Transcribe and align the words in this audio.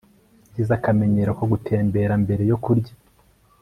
Yagize 0.47 0.71
akamenyero 0.77 1.31
ko 1.39 1.43
gutembera 1.51 2.13
mbere 2.23 2.43
yo 2.51 2.57
kurya 2.63 2.93